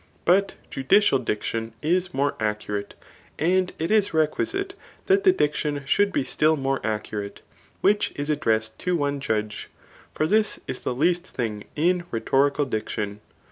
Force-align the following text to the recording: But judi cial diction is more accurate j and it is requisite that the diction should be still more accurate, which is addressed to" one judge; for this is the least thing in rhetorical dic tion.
But 0.25 0.55
judi 0.71 0.97
cial 0.97 1.23
diction 1.23 1.73
is 1.83 2.11
more 2.11 2.33
accurate 2.39 2.95
j 3.37 3.55
and 3.55 3.71
it 3.77 3.91
is 3.91 4.15
requisite 4.15 4.73
that 5.05 5.23
the 5.23 5.31
diction 5.31 5.83
should 5.85 6.11
be 6.11 6.23
still 6.23 6.57
more 6.57 6.81
accurate, 6.83 7.41
which 7.81 8.11
is 8.15 8.31
addressed 8.31 8.79
to" 8.79 8.95
one 8.95 9.19
judge; 9.19 9.69
for 10.15 10.25
this 10.25 10.59
is 10.67 10.81
the 10.81 10.95
least 10.95 11.27
thing 11.27 11.65
in 11.75 12.05
rhetorical 12.09 12.65
dic 12.65 12.89
tion. 12.89 13.21